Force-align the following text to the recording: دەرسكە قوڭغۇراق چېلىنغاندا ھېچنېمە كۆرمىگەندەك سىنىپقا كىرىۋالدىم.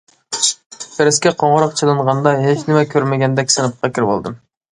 دەرسكە 0.93 1.33
قوڭغۇراق 1.43 1.75
چېلىنغاندا 1.81 2.33
ھېچنېمە 2.47 2.83
كۆرمىگەندەك 2.95 3.55
سىنىپقا 3.59 3.93
كىرىۋالدىم. 3.99 4.43